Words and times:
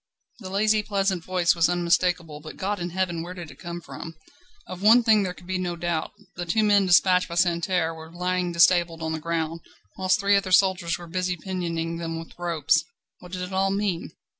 The 0.39 0.49
lazy, 0.49 0.81
pleasant 0.81 1.23
voice 1.23 1.53
was 1.53 1.69
unmistakable, 1.69 2.39
but, 2.39 2.57
God 2.57 2.79
in 2.79 2.89
heaven! 2.89 3.21
where 3.21 3.35
did 3.35 3.51
it 3.51 3.59
come 3.59 3.79
from? 3.81 4.15
Of 4.65 4.81
one 4.81 5.03
thing 5.03 5.21
there 5.21 5.35
could 5.35 5.45
be 5.45 5.59
no 5.59 5.75
doubt. 5.75 6.11
The 6.35 6.47
two 6.47 6.63
men 6.63 6.87
despatched 6.87 7.29
by 7.29 7.35
Santerne 7.35 7.95
were 7.95 8.11
lying 8.11 8.51
disabled 8.51 9.03
on 9.03 9.11
the 9.13 9.19
ground, 9.19 9.61
whilst 9.99 10.19
three 10.19 10.35
other 10.35 10.51
soldiers 10.51 10.97
were 10.97 11.05
busy 11.05 11.37
pinioning 11.37 11.97
them 11.97 12.17
with 12.17 12.33
ropes. 12.39 12.83
What 13.19 13.31
did 13.31 13.43
it 13.43 13.53
all 13.53 13.69
mean? 13.69 14.09